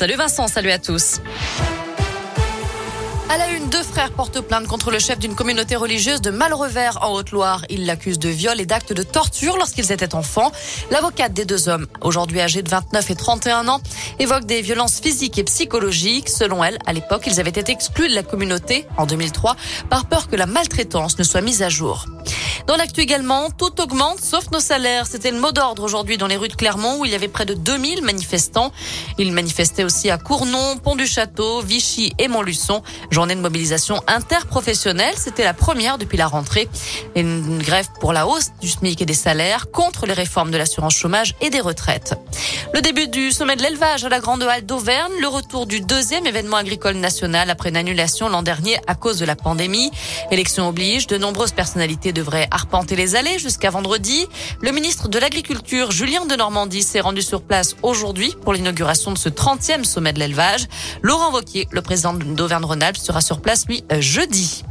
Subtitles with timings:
[0.00, 1.20] Salut Vincent, salut à tous.
[3.28, 7.02] À la une, deux frères portent plainte contre le chef d'une communauté religieuse de Malrevers
[7.02, 7.64] en Haute-Loire.
[7.68, 10.52] Ils l'accusent de viol et d'actes de torture lorsqu'ils étaient enfants.
[10.92, 13.80] L'avocate des deux hommes, aujourd'hui âgés de 29 et 31 ans,
[14.20, 16.28] évoque des violences physiques et psychologiques.
[16.28, 19.56] Selon elle, à l'époque, ils avaient été exclus de la communauté en 2003
[19.90, 22.06] par peur que la maltraitance ne soit mise à jour.
[22.66, 25.06] Dans l'actu également, tout augmente sauf nos salaires.
[25.06, 27.46] C'était le mot d'ordre aujourd'hui dans les rues de Clermont où il y avait près
[27.46, 28.72] de 2000 manifestants.
[29.18, 32.82] Ils manifestaient aussi à Cournon, Pont du Château, Vichy et Montluçon.
[33.10, 35.14] Journée de mobilisation interprofessionnelle.
[35.16, 36.68] C'était la première depuis la rentrée.
[37.16, 40.94] Une grève pour la hausse du SMIC et des salaires contre les réformes de l'assurance
[40.94, 42.14] chômage et des retraites.
[42.74, 46.26] Le début du sommet de l'élevage à la Grande Halle d'Auvergne, le retour du deuxième
[46.26, 49.90] événement agricole national après une annulation l'an dernier à cause de la pandémie.
[50.30, 54.26] Élection oblige, de nombreuses personnalités devraient arpenter les allées jusqu'à vendredi.
[54.60, 59.18] Le ministre de l'Agriculture, Julien de Normandie, s'est rendu sur place aujourd'hui pour l'inauguration de
[59.18, 60.66] ce 30e sommet de l'élevage.
[61.02, 64.64] Laurent Wauquiez, le président d'Auvergne-Rhône-Alpes, sera sur place, lui, jeudi.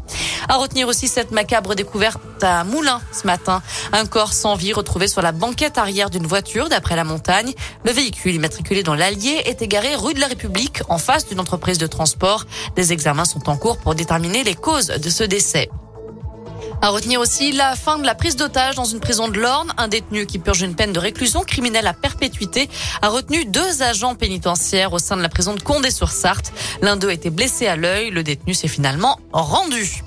[0.50, 3.62] À retenir aussi cette macabre découverte à Moulins ce matin.
[3.92, 7.54] Un corps sans vie retrouvé sur la banquette arrière d'une voiture d'après la montagne.
[7.84, 11.78] Le véhicule immatriculé dans l'Allier est égaré rue de la République en face d'une entreprise
[11.78, 12.46] de transport.
[12.76, 15.70] Des examens sont en cours pour déterminer les causes de ce décès.
[16.80, 19.74] À retenir aussi la fin de la prise d'otage dans une prison de l'Orne.
[19.78, 22.70] Un détenu qui purge une peine de réclusion criminelle à perpétuité
[23.02, 26.54] a retenu deux agents pénitentiaires au sein de la prison de Condé-sur-Sarthe.
[26.82, 28.12] L'un d'eux a été blessé à l'œil.
[28.12, 30.04] Le détenu s'est finalement rendu.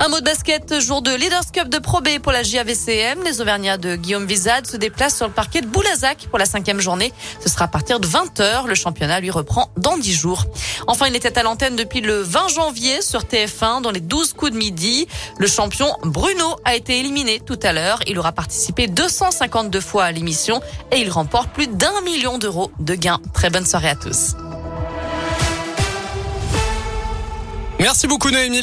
[0.00, 3.24] Un mot de basket, jour de Leaders Cup de Pro B pour la JAVCM.
[3.24, 6.80] Les Auvergnats de Guillaume Vizade se déplacent sur le parquet de Boulazac pour la cinquième
[6.80, 7.12] journée.
[7.40, 8.68] Ce sera à partir de 20h.
[8.68, 10.44] Le championnat lui reprend dans 10 jours.
[10.86, 14.52] Enfin, il était à l'antenne depuis le 20 janvier sur TF1 dans les 12 coups
[14.52, 15.08] de midi.
[15.36, 17.98] Le champion Bruno a été éliminé tout à l'heure.
[18.06, 20.60] Il aura participé 252 fois à l'émission
[20.92, 23.20] et il remporte plus d'un million d'euros de gains.
[23.34, 24.36] Très bonne soirée à tous.
[27.80, 28.60] Merci beaucoup Noémie.